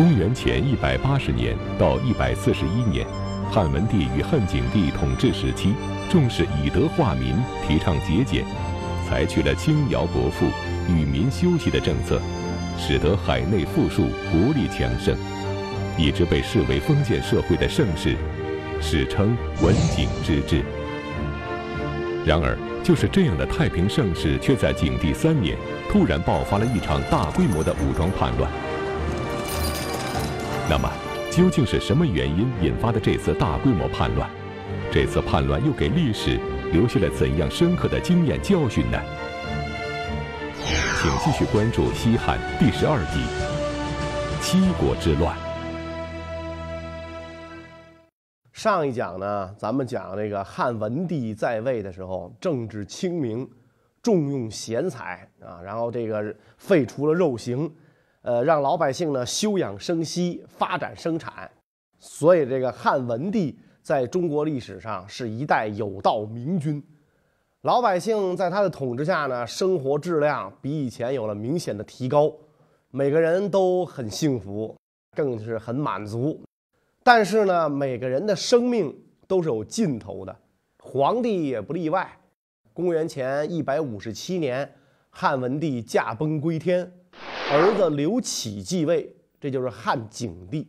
[0.00, 3.06] 公元前一百八十年到一百四十一年，
[3.52, 5.74] 汉文帝与汉景帝统治时期，
[6.10, 7.34] 重视以德化民，
[7.68, 8.42] 提倡节俭，
[9.06, 10.46] 采取了轻徭薄赋、
[10.88, 12.18] 与民休息的政策，
[12.78, 15.14] 使得海内富庶，国力强盛，
[15.98, 18.16] 一直被视为封建社会的盛世，
[18.80, 20.62] 史称文景之治。
[22.24, 25.58] 然而，就是这样的太平盛世，却在景帝三年
[25.90, 28.50] 突然爆发了一场大规模的武装叛乱。
[30.70, 30.88] 那么，
[31.32, 34.30] 究竟是什么原因引发的这次大规模叛乱？
[34.92, 36.38] 这次叛乱又给历史
[36.72, 38.96] 留下了怎样深刻的经验教训呢？
[40.54, 43.18] 请继续关注西汉第十二集
[44.40, 45.36] 《七国之乱》。
[48.52, 53.50] 上一讲呢，咱们讲这个汉文帝在位的时候，政治清明，
[54.00, 57.68] 重用贤才啊，然后这个废除了肉刑。
[58.22, 61.50] 呃，让老百姓呢休养生息，发展生产，
[61.98, 66.82] 所以这个汉文帝在中国历史上是一代有道明君。
[67.62, 72.30] 老百姓在他的统治下呢，生活质量比以前有了明显的提高，
[72.90, 74.76] 每个人都很幸福，
[75.16, 76.42] 更是很满足。
[77.02, 78.94] 但是呢，每个人的生命
[79.26, 80.36] 都是有尽头的，
[80.82, 82.10] 皇帝也不例外。
[82.74, 84.70] 公元前一百五十七年，
[85.08, 86.90] 汉文帝驾崩归天。
[87.52, 90.68] 儿子刘启继位，这就是汉景帝。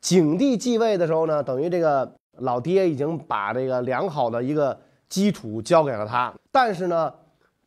[0.00, 4.76] 景帝继位的时候呢，等于这个老爹已经把这个良好的一个
[5.08, 6.34] 基础交给了他。
[6.50, 7.14] 但是呢，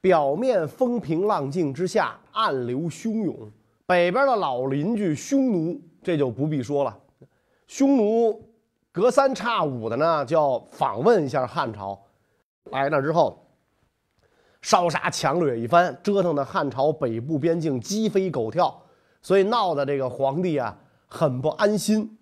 [0.02, 3.50] 表面风平浪静之下，暗流汹涌。
[3.86, 6.98] 北边的老邻居匈奴，这就不必说了。
[7.66, 8.44] 匈奴
[8.92, 11.98] 隔三差五的呢，就要访问一下汉朝。
[12.72, 13.46] 来了之后。
[14.62, 18.82] 烧杀抢掠一番，折腾的汉朝北部边境鸡飞狗跳，
[19.22, 20.78] 所以闹得这个皇帝啊
[21.08, 22.18] 很不安心。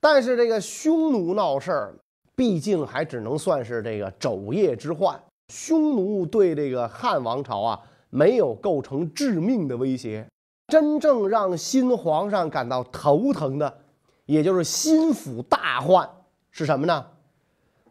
[0.00, 1.94] 但是这个匈奴闹事儿，
[2.34, 5.20] 毕竟还只能算是这个昼夜之患。
[5.48, 7.80] 匈奴对这个汉王朝啊
[8.10, 10.26] 没有构成致命的威胁。
[10.68, 13.78] 真正让新皇上感到头疼的，
[14.24, 16.08] 也就是心腹大患
[16.50, 17.06] 是什么呢？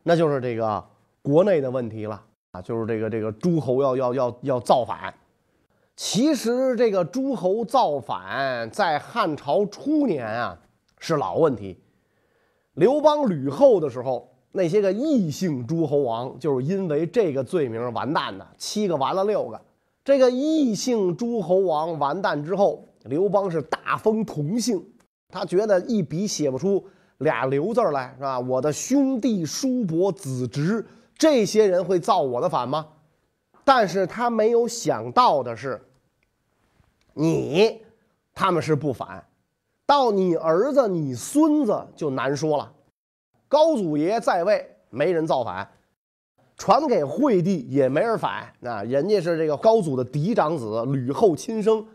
[0.03, 0.83] 那就是这个
[1.22, 2.23] 国内的问题了。
[2.51, 5.13] 啊，就是这个这个诸侯要要要要造反。
[5.95, 10.57] 其实这个诸侯造反在汉朝初年啊
[11.00, 11.78] 是老问题。
[12.73, 19.62] 刘邦、吕后的时候，那些个异姓诸侯王就是因为这个罪名完蛋的，七个完了六个。
[20.03, 24.83] 这个异姓诸侯王完蛋之后，刘邦是大封同姓，
[25.29, 26.83] 他觉得一笔写不出
[27.19, 28.39] 俩刘字来，是吧？
[28.39, 30.85] 我的兄弟、叔伯、子侄。
[31.21, 32.87] 这些人会造我的反吗？
[33.63, 35.79] 但是他没有想到的是，
[37.13, 37.79] 你
[38.33, 39.23] 他们是不反，
[39.85, 42.73] 到你儿子、你孙子就难说了。
[43.47, 45.63] 高祖爷在位，没人造反；
[46.57, 48.51] 传给惠帝也没人反。
[48.59, 51.85] 那人家是这个高祖的嫡长子，吕后亲生。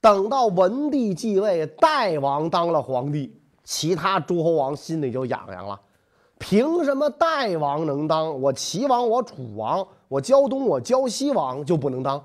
[0.00, 5.80] 等到文帝继位，代王当了皇帝，其他诸侯王心里就痒痒了。
[6.38, 8.40] 凭什么代王能当？
[8.40, 12.24] 我齐王、我楚王、我胶东、我胶西王就不能当？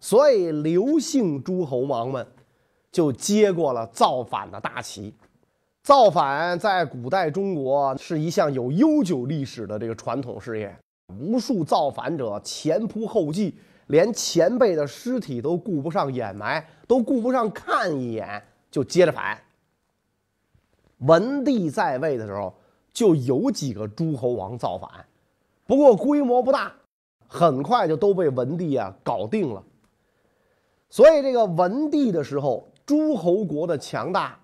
[0.00, 2.26] 所以刘姓诸侯王们
[2.90, 5.14] 就接过了造反的大旗。
[5.82, 10.74] 造反在古代中国是一项有悠久历史的这个传统事业，
[11.18, 13.54] 无数造反者前仆后继，
[13.88, 19.38] 连前辈的尸体都顾不上掩埋，都顾不上看一眼，就接着反。
[21.00, 22.54] 文帝在位的时候。
[22.94, 24.88] 就有几个诸侯王造反，
[25.66, 26.72] 不过规模不大，
[27.26, 29.62] 很快就都被文帝啊搞定了。
[30.88, 34.38] 所以这个文帝的时候，诸侯国的强大，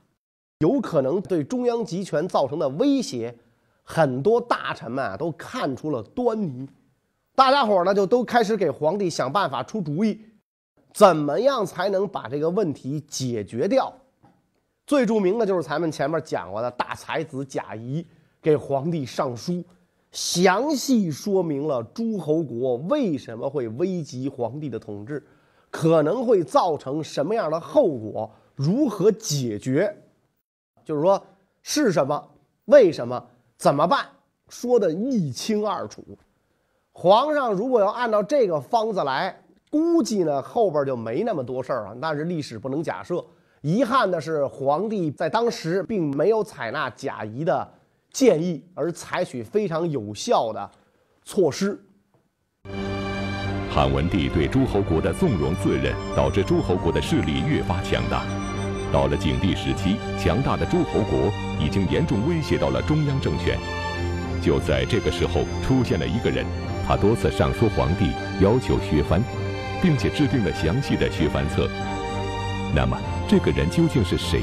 [0.59, 3.39] 有可能对中央集权造成的威胁，
[3.85, 6.69] 很多大臣们都看出了端倪。
[7.37, 10.21] 大家伙呢就都开始给皇帝想办法出主意，
[10.93, 13.95] 怎么样才能把这个问题解决掉？
[14.89, 18.05] 最著名的就是咱们前面讲过的大才子贾谊。
[18.43, 19.63] 给皇帝上书，
[20.13, 25.25] 详细说明了诸侯国为什么会危及皇帝的统治，
[25.71, 29.95] 可能会造成什么样的后果，如何解决，
[30.85, 31.23] 就是说
[31.63, 32.29] 是什么，
[32.65, 33.23] 为什么，
[33.57, 34.07] 怎么办，
[34.49, 36.03] 说的一清二楚。
[36.93, 41.97] 皇上如果要按照这个方子来，估计呢后边就没那么多事儿了。
[42.01, 43.25] 但是历史不能假设，
[43.61, 47.73] 遗憾的是，皇帝在当时并没有采纳贾谊的。
[48.13, 50.71] 建议而采取非常有效的
[51.25, 51.79] 措施。
[53.71, 58.25] 汉文帝对诸侯国的纵容自任，导致诸侯国的势力越发强大。
[58.93, 61.31] 到了景帝时期，强大的诸侯国
[61.65, 63.57] 已经严重威胁到了中央政权。
[64.43, 66.45] 就在这个时候，出现了一个人，
[66.89, 68.11] 他多次上书皇帝，
[68.41, 69.23] 要求削藩，
[69.81, 71.69] 并且制定了详细的削藩策。
[72.75, 72.99] 那么，
[73.29, 74.41] 这个人究竟是谁？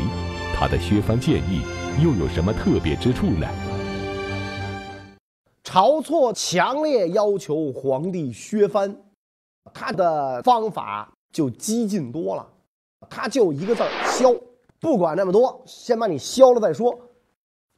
[0.55, 1.61] 他的削藩建议
[1.99, 3.47] 又有什么特别之处呢？
[5.63, 8.95] 晁错强烈要求皇帝削藩，
[9.73, 12.47] 他的方法就激进多了。
[13.09, 14.39] 他就一个字儿削，
[14.79, 16.97] 不管那么多，先把你削了再说。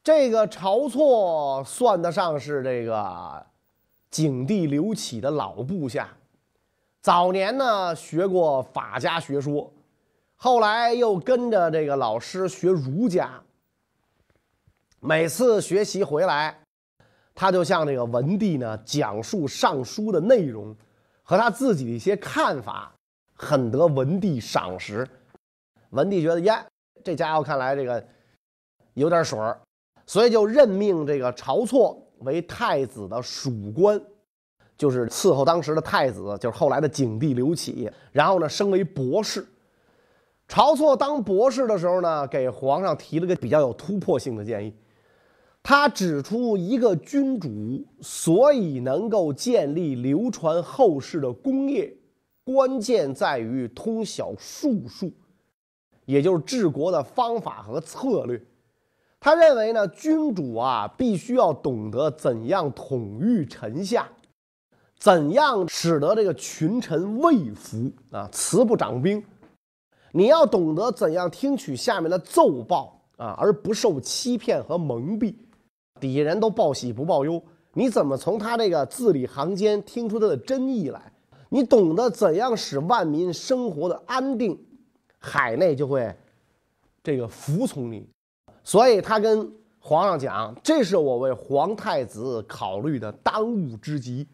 [0.04, 3.46] 这个晁错算得上是这个
[4.12, 6.10] 景帝刘启的老部下，
[7.02, 9.72] 早年呢学过法家学说，
[10.36, 13.42] 后来又跟着这个老师学儒家。
[15.02, 16.58] 每次学习回来，
[17.34, 20.76] 他就向这个文帝呢讲述上书的内容
[21.24, 22.94] 和他自己的一些看法。
[23.42, 25.08] 很得文帝赏识，
[25.92, 26.62] 文帝觉得呀，
[27.06, 28.06] 这家伙看来这个
[28.96, 29.58] 有点水儿，
[30.06, 33.98] 所以就任命这个晁错为太子的属官，
[34.78, 37.90] 就是伺候当时的太子，就是后来的景帝刘启。
[38.12, 39.48] 然后呢，升为博士。
[40.50, 44.76] 晁错当博士的时候呢，给皇上提了个比较有突破性的建议，
[45.70, 51.96] 他指出一个君主所以能够建立流传后世的功业。
[52.44, 55.12] 关键在于通晓术数，
[56.06, 58.42] 也就是治国的方法和策略。
[59.20, 64.10] 他认为呢，君主啊，必须要懂得怎样统御臣下，
[64.98, 69.24] 怎样使得这个群臣畏服啊，慈不掌兵。
[70.14, 75.36] 你要懂得怎样听取下面的奏报啊，而不受欺骗和蒙蔽。
[76.00, 77.42] 底下人都报喜不报忧，
[77.74, 81.02] 你怎么从他这个字里行间听出他的真意来？
[81.50, 84.60] 你懂得怎样使万民生活的安定，
[85.18, 86.16] 海内就会
[87.04, 88.08] 这个服从你。
[88.64, 94.28] 所以他跟皇上讲：“这是我为皇太子考虑的当务之急。”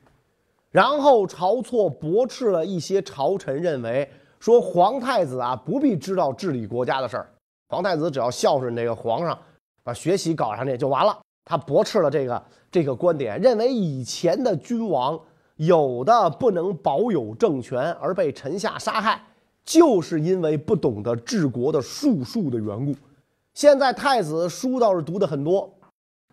[0.72, 4.10] 然后晁错驳斥了一些朝臣，认为
[4.42, 7.30] 说皇太子啊不必知道治理国家的事儿，
[7.70, 9.40] 皇太子只要孝顺这个皇上，
[9.84, 11.18] 把学习搞上去就完了。
[11.46, 15.18] 他驳斥了这个这个观点，认为以前的君王。
[15.58, 19.24] 有的不能保有政权而被臣下杀害，
[19.64, 22.94] 就是因为不懂得治国的术数的缘故。
[23.54, 25.74] 现在太子书倒是读的很多，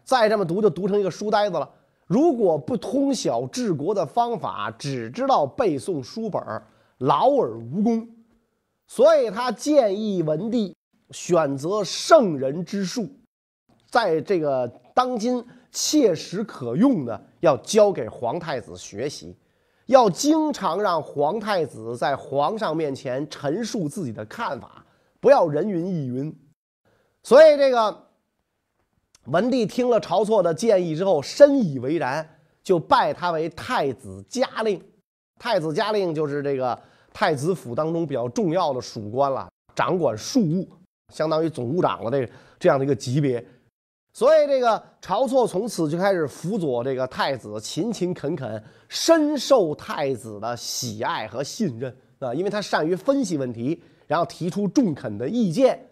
[0.02, 1.70] 再这么读就读成一个书呆子了。
[2.08, 6.42] 如果不通晓治国的方法，只知道背诵书本，
[6.98, 8.08] 劳而无功。
[8.88, 10.74] 所以他建议文帝
[11.12, 13.08] 选择圣人之术，
[13.88, 15.44] 在这个当今。
[15.74, 19.34] 切实可用的要交给皇太子学习，
[19.86, 24.84] 要经常让皇太子在皇上面前陈述自己的看法，
[25.18, 26.30] 不要人云亦云。
[27.22, 28.06] 所以，这个
[29.28, 32.28] 文帝听了晁错的建议之后，深以为然，
[32.62, 34.78] 就拜他为太子嘉令。
[35.38, 36.78] 太子嘉令就是这个
[37.14, 40.68] 太子府当中比较重要的属官了，掌管庶务，
[41.08, 42.28] 相当于总务长了这
[42.58, 43.42] 这样的一个级别。
[44.14, 52.34] 所以，这个晁错从此就开始辅佐这个太子，勤勤恳恳，深受太子的喜爱和信任啊！
[52.34, 55.82] 因为他善于分析问题，然后提出中肯的意见，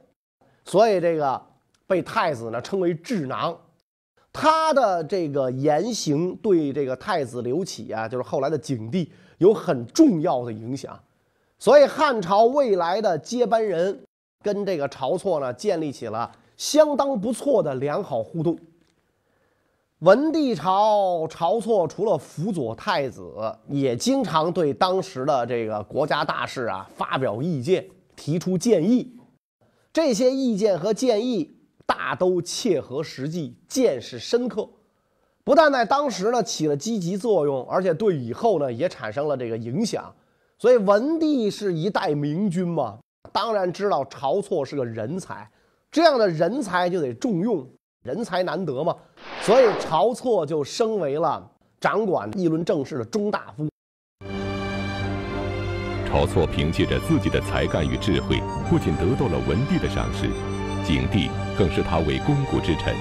[0.67, 1.41] 所以这个
[1.87, 3.59] 被太子呢称为智囊。
[4.31, 10.97] 他的这个言行对这个太子刘启啊，就是后来的景帝，有很重要的影响。
[11.59, 14.05] 所以，汉朝未来的接班人
[14.43, 16.31] 跟这个晁错呢，建立起了。
[16.61, 18.59] 相当不错的良好互动。
[20.01, 23.33] 文帝朝晁错除了辅佐太子，
[23.67, 29.11] 也经常对当时的这个国家大事啊发表意见，提出建议。
[29.91, 34.69] 这些意见和建议大都切合实际，见识深刻，
[35.43, 40.15] 不但在当时呢起了积极作用，而且对以后呢也产生了这个影响。
[40.59, 42.99] 所以文帝是一代明君嘛，
[43.33, 45.51] 当然知道晁错是个人才。
[45.93, 47.67] 这样的人才就得重用，
[48.05, 48.95] 人才难得嘛，
[49.43, 53.69] 所以晁错就升为了掌管议论政事的中大夫。
[56.09, 60.29] 晁错凭借着自己的才干与智慧，不仅得到了文帝的赏识，
[60.85, 61.29] 景帝
[61.59, 62.95] 更视他为肱骨之臣。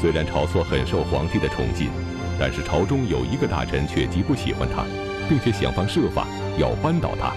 [0.00, 1.90] 虽然晁错很受皇帝的宠信，
[2.38, 4.84] 但是朝中有一个大臣却极不喜欢他，
[5.28, 6.28] 并且想方设法
[6.58, 7.32] 要扳倒他。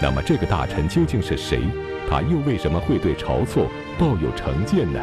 [0.00, 1.60] 那么这个大臣究竟是谁？
[2.08, 3.66] 他又为什么会对晁错
[3.98, 5.00] 抱有成见呢？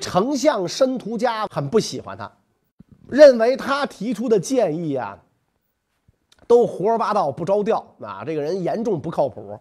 [0.00, 2.30] 丞相申屠嘉很不喜欢他，
[3.08, 5.18] 认为他提出的建议啊，
[6.46, 9.58] 都胡说八道、不着调啊，这个人严重不靠谱。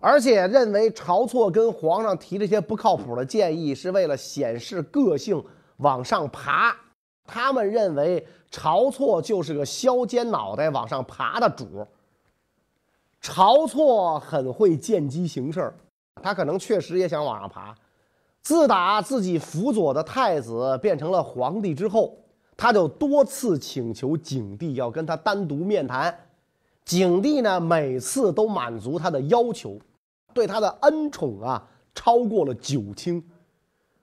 [0.00, 5.42] 而且认为晁错跟皇上提这些不靠谱的建议是为了显示个性
[5.78, 6.76] 往上爬。
[7.24, 11.86] 他们认为晁错就是个削尖脑袋往上爬的主。
[13.22, 15.72] 晁错很会见机行事，
[16.22, 17.74] 他可能确实也想往上爬。
[18.42, 22.16] 自打自己辅佐的太子变成了皇帝之后，
[22.56, 26.16] 他就多次请求景帝要跟他单独面谈。
[26.84, 29.78] 景帝呢，每次都满足他的要求，
[30.32, 31.62] 对他的恩宠啊
[31.94, 33.22] 超过了九卿。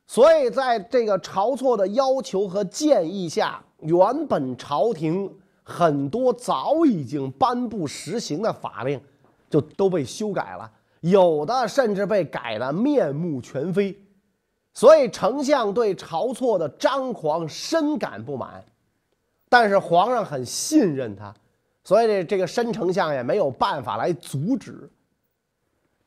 [0.06, 5.34] 所以在这个晁错的要求和建议下，原本朝廷
[5.68, 9.02] 很多早已经颁布实行的法令，
[9.50, 14.00] 就都被修改了，有的甚至被改得面目全非。
[14.74, 18.64] 所以丞相对晁错的张狂深感不满，
[19.50, 21.34] 但是皇上很信任他，
[21.84, 24.90] 所以这这个申丞相也没有办法来阻止。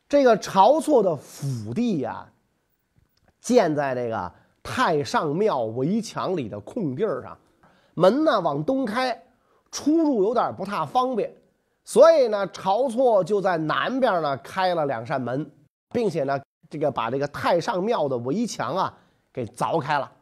[0.09, 2.29] 这个晁错的府邸呀，
[3.41, 7.37] 建在这个太上庙围墙里的空地上，
[7.95, 9.23] 门呢往东开，
[9.71, 11.33] 出入有点不太方便，
[11.85, 15.51] 所以呢，晁错就在南边呢开了两扇门，
[15.93, 16.39] 并且呢。
[16.71, 18.95] 这个把这个太上庙的围墙啊
[19.33, 20.13] 给凿开了，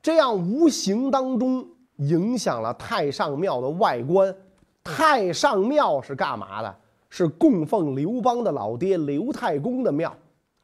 [0.00, 1.62] 这样无形当中
[1.96, 4.34] 影响了太上庙的外观。
[4.82, 6.74] 太上庙是干嘛的？
[7.10, 10.10] 是供奉刘邦的老爹刘太公的庙，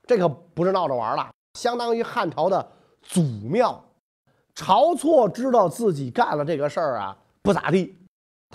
[0.07, 2.67] 这可不是闹着玩了，相当于汉朝的
[3.03, 3.79] 祖庙。
[4.55, 7.95] 晁错知道自己干了这个事儿啊，不咋地，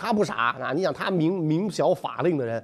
[0.01, 0.74] 他不傻啊。
[0.74, 2.63] 你想他明明晓法令的人，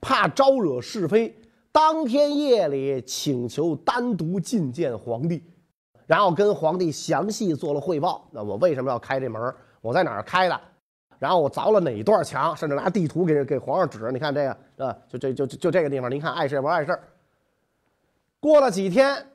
[0.00, 1.34] 怕招惹是非。
[1.72, 5.42] 当天夜里请求单独觐见皇帝，
[6.06, 8.26] 然后跟皇帝详细做了汇报。
[8.30, 9.54] 那我为什么要开这门？
[9.82, 10.60] 我在哪儿开的？
[11.18, 12.56] 然后我凿了哪一段墙？
[12.56, 14.10] 甚至拿地图给给皇上指。
[14.10, 16.98] 你看这个，啊，就这就就这个地方，您看碍事不碍事？
[18.40, 19.26] 过了几天，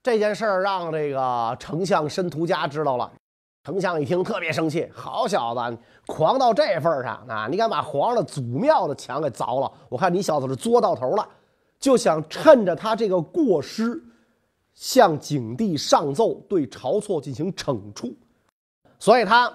[0.00, 3.12] 这件事儿让这个丞相申屠嘉知道了。
[3.68, 7.46] 丞相一听特别生气，好小子，狂到这份上啊！
[7.50, 9.70] 你敢把皇上的祖庙的墙给凿了？
[9.90, 11.28] 我看你小子是作到头了。
[11.78, 14.02] 就想趁着他这个过失，
[14.72, 18.10] 向景帝上奏，对晁错进行惩处。
[18.98, 19.52] 所以他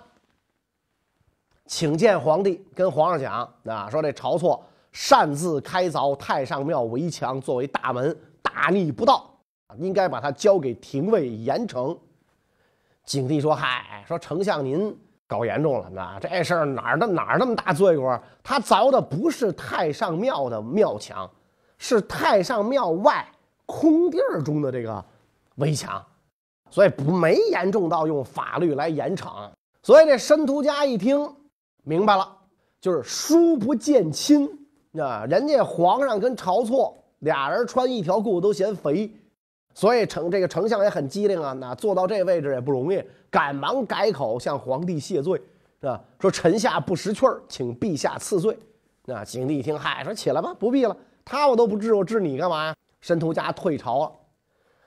[1.66, 3.34] 请见皇帝，跟皇上讲
[3.66, 9.28] 啊，说这晁错擅自开凿太上庙围墙作为大门，大逆不道，
[9.80, 11.98] 应该把他交给廷尉严惩。
[13.06, 18.20] 景帝说：“嗨，说丞相您搞严重了，那这事儿哪儿的哪儿那么大罪过？
[18.42, 21.30] 他凿的不是太上庙的庙墙。”
[21.80, 23.28] 是太上庙外
[23.66, 25.04] 空地儿中的这个
[25.56, 26.02] 围墙，
[26.70, 29.50] 所以不没严重到用法律来严惩。
[29.82, 31.30] 所以这申屠嘉一听
[31.84, 32.38] 明白了，
[32.80, 34.48] 就是疏不见亲
[34.98, 35.26] 啊。
[35.30, 39.14] 人家皇上跟晁错俩人穿一条裤子都嫌肥，
[39.74, 41.54] 所以丞这个丞相也很机灵啊。
[41.54, 45.42] 那做到这位置也不容易，赶忙改口向皇帝谢罪，
[45.82, 46.02] 是吧？
[46.20, 48.58] 说臣下不识趣儿，请陛下赐罪。
[49.06, 50.96] 那景帝一听，嗨，说起来吧，不必了。
[51.26, 52.76] 他我都不治，我治你干嘛呀？
[53.02, 54.12] 申屠家退朝了，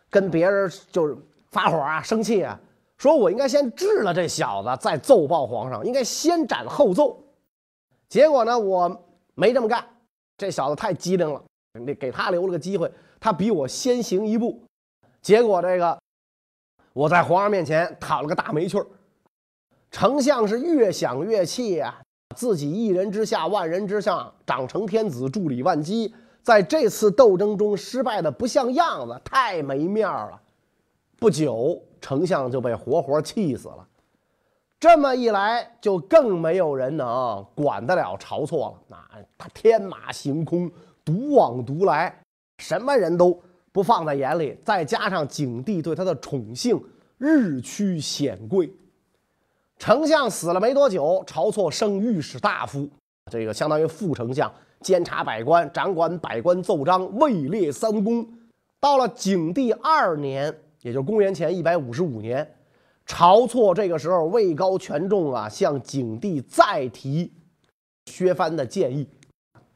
[0.09, 1.15] 跟别人就是
[1.51, 2.59] 发火啊，生气啊，
[2.97, 7.23] 说我应该先治了这小子，再奏报皇上，应该先斩后奏。
[8.09, 9.85] 结果呢，我没这么干，
[10.39, 11.43] 这小子太机灵了，
[11.79, 12.91] 你给他留了个机会，
[13.21, 14.63] 他比我先行一步。
[15.27, 15.99] 结果这个
[16.93, 18.87] 我在皇上面前讨了个大没趣儿，
[19.91, 22.01] 丞相是越想越气呀，
[22.37, 26.15] 自己一人之下，万人之上，长成天子，助理万机。
[26.45, 30.41] 在这次斗争中失败的不像样子，太没面儿了。
[31.19, 33.85] 不久，丞相就被活活气死了。
[34.79, 38.83] 这么一来，就更没有人能管得了晁错了。
[38.87, 40.71] 那他天马行空，
[41.05, 42.17] 独往独来，
[42.59, 43.43] 什么人都
[43.77, 44.57] 不放在眼里。
[44.65, 46.83] 再加上景帝对他的宠幸，
[47.19, 48.73] 日趋显贵。
[49.79, 52.89] 丞相死了没多久，晁错升御史大夫，
[53.31, 54.51] 这个相当于副丞相。
[54.81, 58.27] 监察百官，掌管百官奏章，位列三公。
[58.81, 60.47] 到了景帝二年，
[60.81, 62.51] 也就是公元前一百五十五年，
[63.07, 67.31] 晁错这个时候位高权重啊，向景帝再提
[68.07, 69.07] 削藩的建议。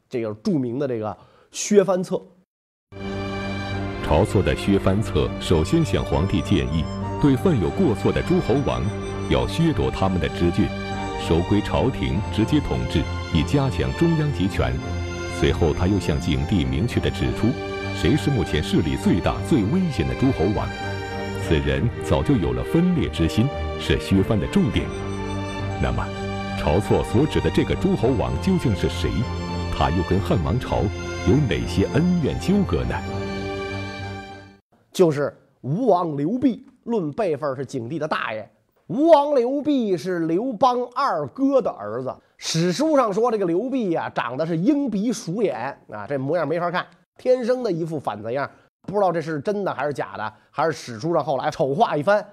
[0.09, 1.15] 这个著名的这个
[1.51, 2.19] 削藩策。
[4.11, 6.83] 晁错的削藩策，首先向皇帝建议，
[7.21, 8.83] 对犯有过错的诸侯王，
[9.29, 10.67] 要削夺他们的知郡，
[11.25, 13.01] 收归朝廷直接统治。
[13.33, 14.73] 以加强中央集权。
[15.39, 17.47] 随后，他又向景帝明确地指出，
[17.95, 20.67] 谁是目前势力最大、最危险的诸侯王。
[21.47, 23.47] 此人早就有了分裂之心，
[23.79, 24.85] 是削藩的重点。
[25.81, 26.05] 那么，
[26.59, 29.09] 晁错所指的这个诸侯王究竟是谁？
[29.73, 30.81] 他又跟汉王朝
[31.29, 32.93] 有哪些恩怨纠葛呢？
[34.91, 38.49] 就是吴王刘濞，论辈分是景帝的大爷。
[38.87, 42.13] 吴王刘濞是刘邦二哥的儿子。
[42.37, 45.55] 史书上说，这个刘濞呀，长得是鹰鼻鼠眼
[45.89, 46.85] 啊，这模样没法看，
[47.17, 48.49] 天生的一副反贼样。
[48.81, 52.25] 不知道这是真的还是假的，还是史书上后来丑化一番。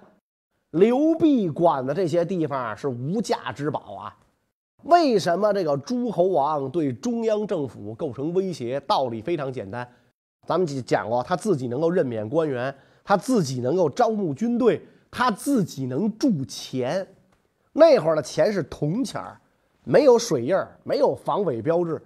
[0.71, 4.17] 刘濞管的这些地方是无价之宝啊。
[4.85, 8.81] 为什么这个诸侯王对中央政府构成威胁？
[8.81, 9.87] 道理非常简单，
[10.49, 12.75] 咱们讲过，他自己能够任免官员，
[13.05, 14.83] 他自己能够招募军队。
[15.11, 17.07] 他自己能铸钱，
[17.73, 19.41] 那会儿的钱是铜钱儿，
[19.85, 21.99] 没有水印儿，没有防伪标志。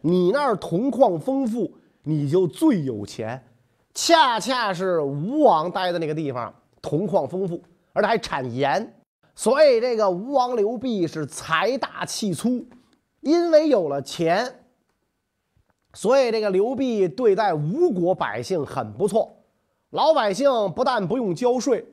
[0.00, 1.70] 你那儿铜矿丰富，
[2.02, 3.44] 你就最有钱。
[3.92, 8.94] 恰恰是吴王待的那个地方，铜矿丰富，而且还产盐，
[9.34, 12.66] 所以这个吴王刘濞是财大气粗。
[13.20, 14.59] 因为有了钱，
[15.92, 19.36] 所以这个刘濞对待吴国百姓很不错，
[19.90, 21.84] 老百姓不但不用交税。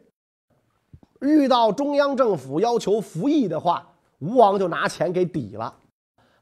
[1.19, 3.87] 遇到中央政府要求服役的话，
[4.19, 5.73] 吴王就拿钱给抵了，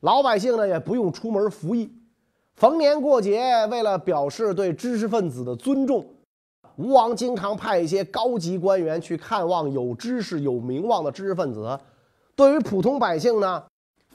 [0.02, 1.90] 老百姓呢也不用出门服役。
[2.56, 6.06] 逢年过节，为了表示对知识分子的尊重，
[6.76, 11.80] 吴王经常派一些高级官员去看望有知识、有名望的知识分子。
[12.36, 13.64] 对于普通百姓呢，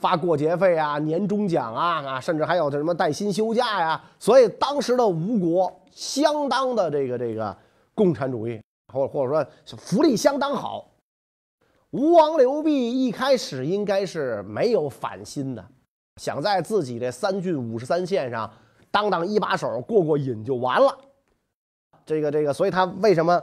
[0.00, 4.02] 发过节费啊、年终奖啊啊，甚至还有这什么带薪休假呀。
[4.18, 7.56] 所以当时的吴国相当的这个这个
[7.94, 8.60] 共产主义。
[8.92, 10.84] 或或者说福利相当好，
[11.92, 15.64] 吴王刘濞一开始应该是没有反心的，
[16.16, 18.50] 想在自己这三郡五十三县上
[18.90, 20.92] 当当一把手，过过瘾就完了。
[22.04, 23.40] 这个这个，所以他为什么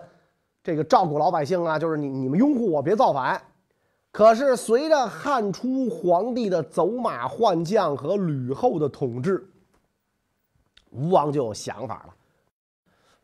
[0.62, 1.80] 这个照顾老百姓啊？
[1.80, 3.42] 就是你你们拥护我，别造反。
[4.18, 9.48] 可是随着汉初皇帝的走马换将和吕后的统治，
[10.90, 12.16] 吴王就有想法了。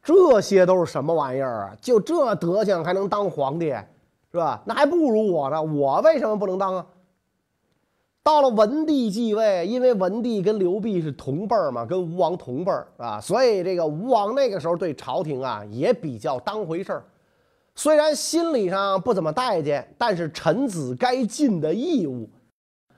[0.03, 1.77] 这些都是什么玩意儿啊？
[1.81, 3.69] 就这德行还能当皇帝，
[4.31, 4.61] 是吧？
[4.67, 5.59] 那还不如我呢。
[5.63, 6.85] 我为什么不能当啊？
[8.21, 17.03] 到了文帝继位，因为文帝跟刘濞是同辈儿嘛，跟吴王同辈儿啊，所以这个吴王那个时候对朝廷啊也比较当回事儿。
[17.75, 22.29] 虽然心理上不怎么待见，但是臣子该尽的义务，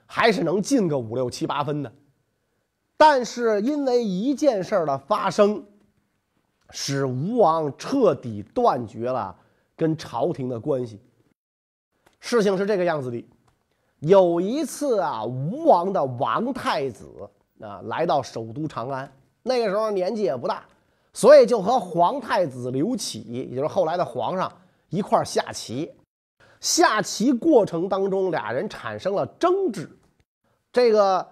[0.05, 1.91] 还是能尽个五六七八分的。
[2.97, 5.65] 但是因为一件事儿的发生。
[6.71, 9.33] 使吴王彻底断绝了
[9.77, 10.99] 跟朝廷的关系。
[12.19, 13.23] 事情是这个样子的：
[13.99, 17.07] 有一次啊，吴王的王太子
[17.61, 19.09] 啊来到首都长安，
[19.43, 20.65] 那个时候年纪也不大，
[21.13, 24.51] 所以就和皇太子刘启，也就是后来的皇上
[24.95, 25.91] 一块下棋。
[26.60, 29.89] 下棋过程当中，俩人产生了争执。
[30.71, 31.27] 这个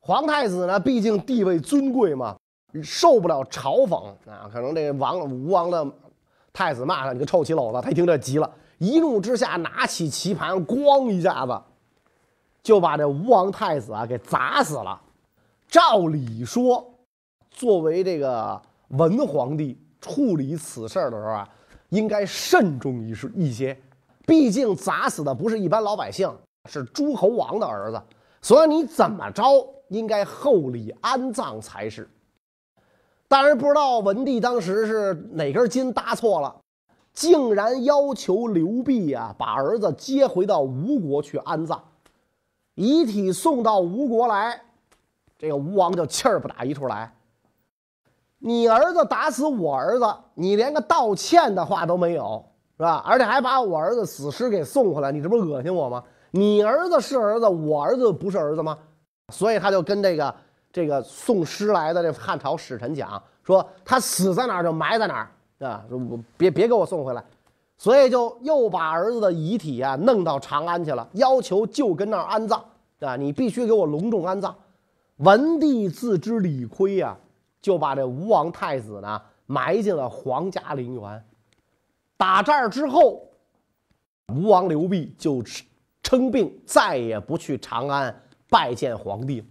[0.00, 2.36] 皇太子呢，毕竟地位尊贵嘛。
[2.82, 4.48] 受不了嘲讽啊！
[4.50, 5.86] 可能这王吴王的
[6.54, 7.78] 太子骂他，你个臭棋篓子！
[7.82, 11.60] 他一听这急了，一怒之下拿起棋盘，咣一下子
[12.62, 14.98] 就把这吴王太子啊给砸死了。
[15.68, 16.82] 照理说，
[17.50, 21.46] 作为这个文皇帝处理此事的时候啊，
[21.92, 23.78] 应该慎重一一些，
[24.26, 28.02] 毕竟砸死的不是一般老百姓，是诸侯王的儿子，
[28.40, 29.44] 所以你怎么着
[29.88, 32.08] 应该厚礼安葬才是。
[33.28, 36.56] 但是不知道文帝当时是哪根筋搭错了，
[37.12, 41.82] 竟然要求刘濞啊把儿子接回到吴国去安葬，
[42.74, 44.62] 遗体送到吴国来，
[45.38, 47.14] 这个吴王就气儿不打一处来。
[48.42, 52.44] 你儿子打死我儿子，你连个道歉的话都没有，
[52.76, 53.02] 是吧？
[53.06, 56.02] 而且还把我儿子死尸给送回来，你这不恶心我吗？
[56.30, 58.76] 你儿子是儿子，我儿子不是儿子吗？
[59.32, 60.34] 所以他就跟这个。
[60.74, 66.00] 这个送尸来的这汉朝使臣讲说，他死在哪儿就埋在哪儿啊，说
[66.38, 67.22] 别别给我送回来，
[67.76, 72.64] 所以就又把儿子的遗体啊弄到长安去了，要求就跟那儿安葬
[73.00, 74.54] 啊，你必须给我隆重安葬。
[75.18, 77.18] 文帝自知理亏呀，
[77.62, 81.24] 就把这吴王太子呢埋进了皇家陵园。
[82.18, 83.26] 打这儿之后，
[84.34, 85.42] 吴王刘濞就
[86.02, 89.42] 称病，再也不去长安拜见皇帝。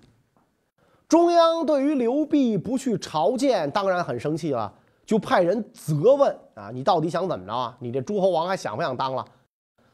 [1.08, 4.74] 中央对于刘濞不去朝见，当然很生气了，
[5.06, 7.78] 就派人责问啊，你到底想怎么着啊？
[7.80, 9.26] 你这诸侯王还想不想当了？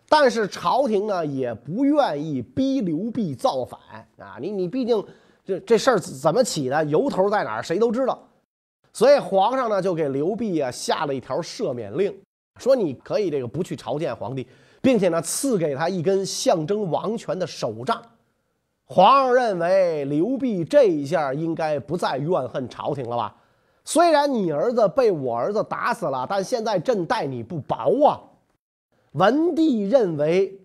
[0.09, 3.79] 但是朝廷呢也不愿意逼刘濞造反
[4.19, 5.03] 啊，你你毕竟
[5.47, 8.21] 这这事儿怎么起的，由头在哪儿，谁都知道。
[8.91, 12.13] 所以皇上呢就给刘濞啊下了一条赦免令，
[12.59, 14.45] 说你可以这个不去朝见皇帝，
[14.81, 18.01] 并且呢赐给他一根象征王权的手杖。
[18.83, 23.33] 皇上认为刘辟这一下应该不再怨恨朝廷了吧？
[23.85, 28.19] 虽然你儿子被我儿子打死了，但现在朕待你不薄啊。
[29.13, 30.59] 文帝认为，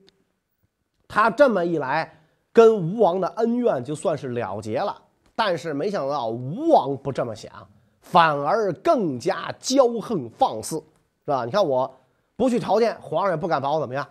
[1.06, 2.21] 他这么一来，
[2.52, 4.96] 跟吴王的恩怨就算是了结了。
[5.34, 7.50] 但是没想到吴王不这么想，
[8.00, 10.76] 反而更加骄横放肆，
[11.24, 11.44] 是吧？
[11.44, 11.90] 你看我
[12.36, 14.06] 不去朝见，皇上也不敢把我怎么样。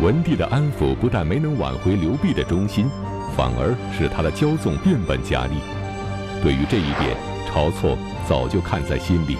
[0.00, 2.88] 文帝的安抚不但没能挽回刘辟的忠心，
[3.36, 5.56] 反而使他的骄纵变本加厉。
[6.42, 7.16] 对于这一点，
[7.52, 9.36] 晁错早就看在心里，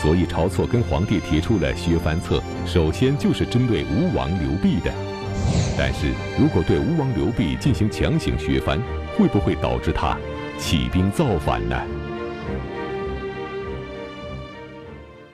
[0.00, 4.92] 所以晁错跟皇帝提出了削藩策，首先就是针对吴王刘濞的。
[5.82, 8.78] 但是如果对吴王刘濞进行强行削藩，
[9.16, 10.14] 会不会导致他
[10.58, 11.74] 起兵造反呢？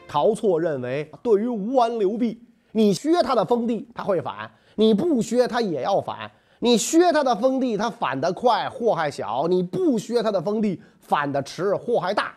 [0.09, 2.39] 晁错认为，对于吴王刘濞。
[2.71, 6.31] 你削他的封地，他会反；你不削，他也要反。
[6.61, 12.33] 你削他的封地，他反得快，祸害小；你不削他的封地，反得迟，祸害大。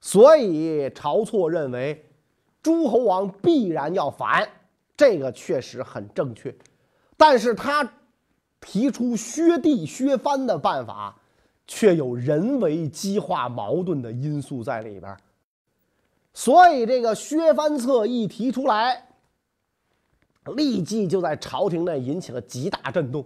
[0.00, 2.02] 所以晁错认为，
[2.62, 4.48] 诸侯王必然要反，
[4.96, 6.50] 这个确实很正确。
[7.24, 7.88] 但是他
[8.60, 11.16] 提出削地削藩的办法，
[11.68, 15.16] 却有人为激化矛盾的因素在里边。
[16.34, 19.06] 所以这个削藩策一提出来。
[20.56, 23.24] 立即就在朝廷内引起了极大震动。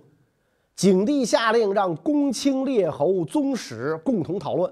[0.74, 4.70] 景帝下令让公卿列侯、宗室共同讨论。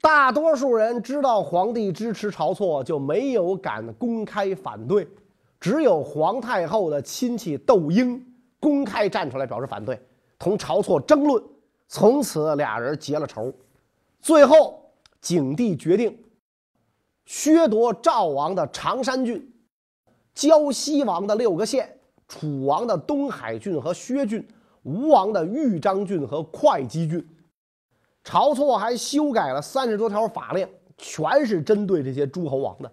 [0.00, 5.08] 大多数人知道皇帝支持晁错，就没有敢公开反对。
[5.62, 8.20] 只有皇太后的亲戚窦婴
[8.58, 9.96] 公开站出来表示反对，
[10.36, 11.40] 同晁错争论。
[11.86, 13.54] 从此俩人结了仇。
[14.20, 16.18] 最后，景帝决定
[17.26, 19.48] 削夺赵王的常山郡。
[20.34, 21.96] 胶西王的六个县，
[22.26, 24.44] 楚王的东海郡和薛郡，
[24.82, 27.24] 吴王的豫章郡和会稽郡。
[28.24, 32.90] 晁错还修改了三十多条法令，全是针对这些诸侯王的，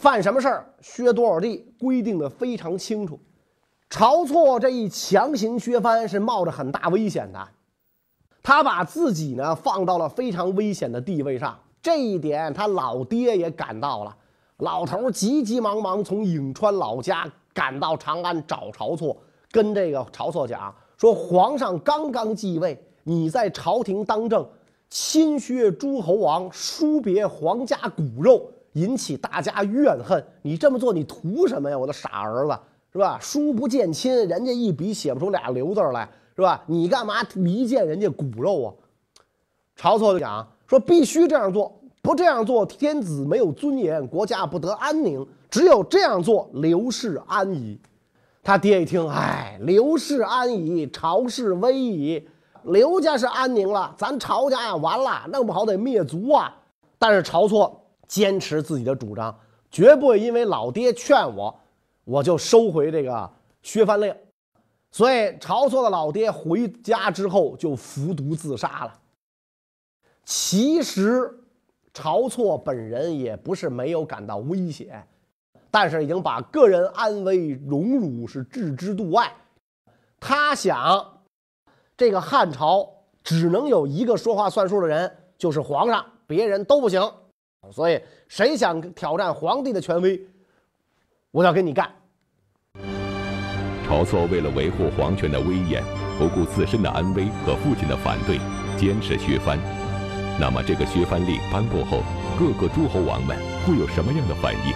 [0.00, 3.20] 犯什么事儿削多少地，规定的非常清楚。
[3.90, 7.48] 晁错这一强行削藩是冒着很大危险的，
[8.42, 14.16] 他把自己呢放到了非常危险的地位上，这一点他老爹也感到了。
[14.56, 19.14] 老头急急忙忙从颍川老家赶到长安找晁错，
[19.50, 24.48] 跟这个晁错讲说：“皇上刚刚继位，你在朝廷当政，
[24.88, 30.24] 亲削诸侯王，疏别皇家骨肉，引起大家怨恨。
[30.42, 31.76] 你这么做，你图什么呀？
[31.76, 32.58] 我的傻儿子，
[32.92, 33.18] 是吧？
[33.20, 36.62] 疏不见亲，人家一笔写不出俩刘字来，是吧？
[36.66, 38.68] 你干嘛离间人家骨肉啊？”
[39.80, 45.26] 晁错就讲说：“必须这样做。”不这样做，天子没有尊严，国家不得安宁。
[45.50, 47.78] 只有这样做，刘氏安矣。
[48.42, 52.26] 他爹一听，哎，刘氏安矣，朝氏危矣。
[52.62, 56.56] 刘家是安宁了，咱朝家呀完了，弄不好得灭族啊。
[56.98, 57.79] 但是晁错
[58.10, 59.38] 坚持自己的主张，
[59.70, 61.60] 绝不会因为老爹劝我，
[62.02, 63.30] 我就收回这个
[63.62, 64.12] 削藩令。
[64.90, 68.98] 所以晁错的老爹回家之后就服毒自杀了。
[70.24, 71.36] 其实。
[71.92, 75.04] 晁错本人也不是没有感到危险，
[75.72, 79.30] 但是已经把个人安危荣辱是置之度外。
[80.20, 81.24] 他想，
[81.96, 82.88] 这个汉朝
[83.24, 87.02] 只能有一个说话算数的人，就是皇上，别人都不行。
[87.72, 90.20] 所以，谁想挑战皇帝的权威，
[91.30, 91.90] 我要跟你干。
[93.88, 95.82] 晁错为了维护皇权的威严，
[96.18, 98.38] 不顾自身的安危和父亲的反对，
[98.76, 99.58] 坚持削藩。
[100.38, 102.02] 那么，这个削藩令颁布后，
[102.38, 104.72] 各个诸侯王们会有什么样的反应？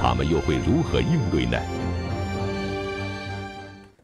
[0.00, 1.58] 他们又会如何应对呢？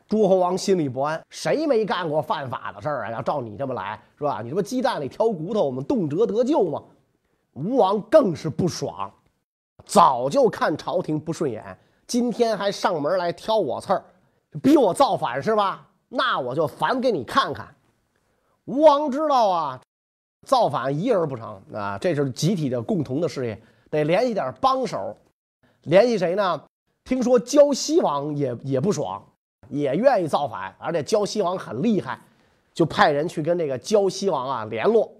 [0.08, 3.10] 诸侯王心里不安，谁没干过犯法的事儿啊？
[3.10, 4.40] 要照你这么来，是吧？
[4.40, 6.80] 你这不鸡蛋里挑骨头，我们动辄得咎吗？
[7.56, 9.10] 吴王更是不爽，
[9.86, 14.04] 早就看朝廷不顺眼，今天还上门来挑我刺儿，
[14.62, 15.88] 逼我造反是吧？
[16.10, 17.74] 那我就反给你看看。
[18.66, 19.80] 吴王知道啊。
[20.46, 21.98] 造反一人不成啊！
[21.98, 25.16] 这是集体的共同的事业，得联系点帮手。
[25.82, 26.62] 联系谁呢？
[27.02, 29.20] 听说胶西王也也不爽，
[29.68, 32.20] 也愿意造反，而且胶西王很厉害，
[32.72, 35.10] 就派人去跟这个胶西王啊联络。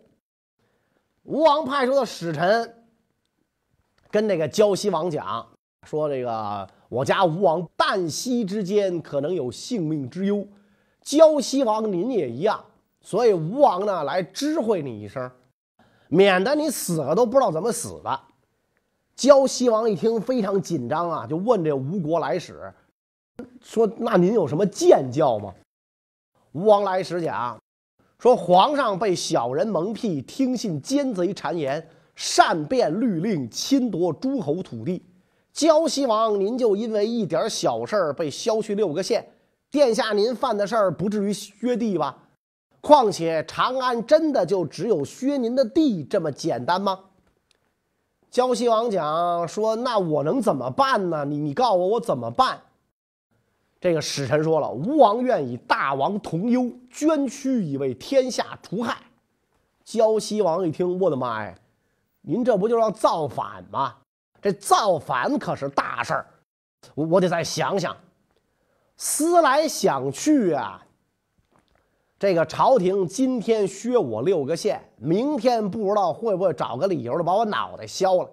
[1.26, 2.74] 吴王派出的使臣
[4.10, 5.46] 跟那个胶西王讲
[5.84, 10.46] 说：“这个我家吴王旦夕之间可能有性命之忧，
[11.02, 12.64] 胶西王您也一样。”
[13.02, 15.30] 所以吴王呢来知会你一声，
[16.08, 18.20] 免得你死了都不知道怎么死的。
[19.14, 22.72] 胶西王一听非常紧张啊，就问这吴国来使，
[23.60, 25.52] 说：“那您有什么见教吗？”
[26.52, 27.60] 吴王来使讲
[28.18, 35.04] 说，皇上被小人蒙蔽，听信奸贼谗言，擅变律令，侵夺诸侯土地。
[35.52, 39.26] 胶西王，您就因为一点小事儿被削去六个县，
[39.70, 42.16] 殿下您犯的事儿不至于削地吧？
[42.80, 47.00] 况且长安真的就只有削您的地这么简单吗？
[48.30, 51.24] 胶西王讲说：“那我能怎么办呢？
[51.24, 52.60] 你你告诉我我怎么办？”
[53.80, 58.96] 这个使臣说了：“吴王愿以大王同忧，捐躯以为天下除害。”
[59.84, 61.54] 胶西王一听，我的妈呀！
[62.22, 63.94] 您这不就要造反吗？
[64.42, 66.26] 这造反可是大事儿，
[66.94, 67.96] 我我得再想想。
[68.96, 70.82] 思来想去啊。
[72.18, 78.30] 这个朝廷今天削我六个县，明天不知道会不会找个理由就把我脑袋削了。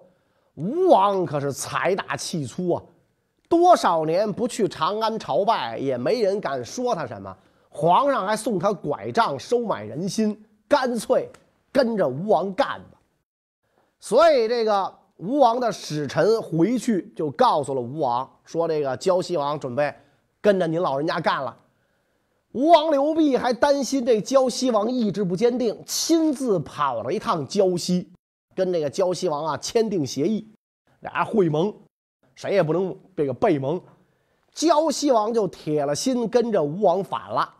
[0.54, 2.82] 吴王可是财大气粗啊，
[3.48, 7.36] 多少年不去长安朝拜，也没人敢说他什么。
[7.68, 11.28] 皇上还送他拐杖收买人心，干脆
[11.72, 12.98] 跟着吴王干吧。
[13.98, 19.92] 所以这个吴王的使臣回去就告诉了吴王，说这个胶西王准备
[20.40, 21.56] 跟着您老人家干了。
[22.52, 28.08] 吴王刘濞还担心这胶西王意志不坚定，亲自跑了一趟胶西，
[28.54, 30.46] 跟这个胶西王啊签订协议，
[31.00, 31.74] 俩人会盟，
[32.34, 33.80] 谁也不能这个背盟。
[34.52, 37.54] 胶西王就铁了心跟着吴王反了。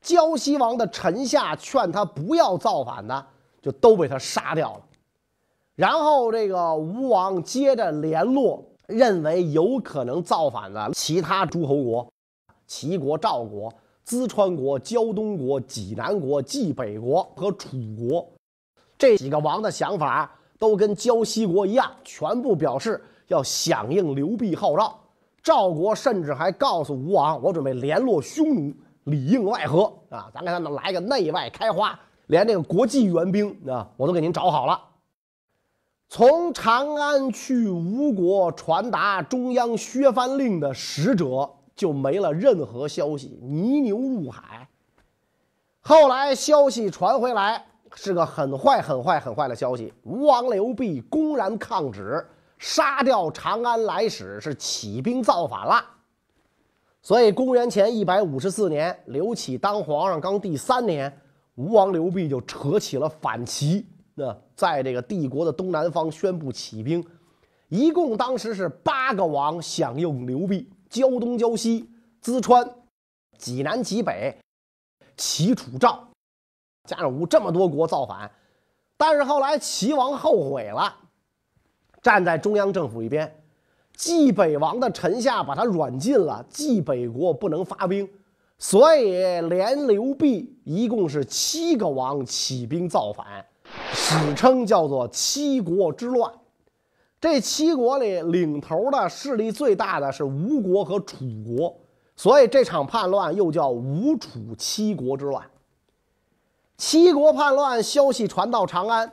[0.00, 3.26] 胶西王的臣下劝他不要造反的，
[3.62, 4.80] 就都被他杀掉了。
[5.74, 12.12] 然后这个吴王接着联络认为有可能造反的其他诸侯国，
[12.66, 13.72] 齐国、赵国。
[14.08, 18.24] 淄川国、胶东国、济南国、冀北国和楚国
[18.96, 24.98] 这几个王的想法都跟胶西国一样，全部表示要响应刘濞号召。
[25.42, 30.30] 赵国甚至还告诉吴王：“我准备联络匈奴，里应外合啊！
[30.34, 34.80] 咱给他们来个内外开花，连这个国际援兵啊，我都给您找好了。”
[36.08, 41.50] 从长安去吴国传达中央削藩令的使者。
[41.76, 44.66] 就没了任何消息，泥牛入海。
[45.82, 49.92] 后来消息传回来，是个很坏、很坏、很坏的消息。
[50.02, 52.26] 吴王刘濞公然抗旨，
[52.58, 55.84] 杀掉长安来使，是起兵造反了。
[57.02, 61.20] 所以，公元前一百五十四年，刘启当皇上刚第三年，
[61.54, 67.04] 吴王刘濞就扯起了反旗，那在这个帝国的东南方宣布起兵。
[67.68, 70.68] 一共当时是八个王响应刘濞。
[70.88, 71.90] 胶东、胶西、
[72.22, 72.64] 淄川、
[73.36, 74.38] 济南、济北、
[75.16, 76.08] 齐、楚、赵，
[76.84, 78.30] 加上吴这么多国造反，
[78.96, 80.96] 但是后来齐王后悔了，
[82.06, 83.42] 站在中央政府一边。
[83.92, 88.08] 冀北王的臣下把他软禁了，冀北国不能发兵，
[88.58, 93.26] 所以连刘濞一共是七个王起兵造反，
[93.92, 96.32] 史称叫做七国之乱。
[97.20, 101.76] 这七国里，领头的势力最大的是吴国和楚国，
[102.14, 105.44] 所以这场叛乱又叫吴楚七国之乱。
[106.76, 109.10] 七国叛乱消息传到长安，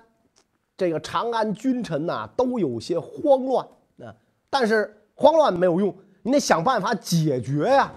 [0.84, 3.66] 这个长安君臣呐都有些慌乱
[4.02, 4.14] 啊。
[4.50, 7.90] 但是慌乱没有用，你得想办法解决呀。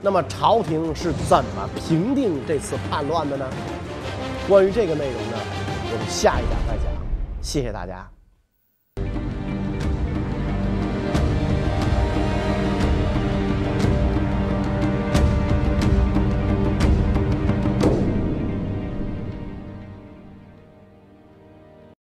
[0.00, 3.46] 那么朝廷是怎么平定这次叛乱的呢？
[4.48, 5.36] 关于这个内容呢，
[5.92, 6.92] 我们下一讲再讲。
[7.42, 8.17] 谢谢大家。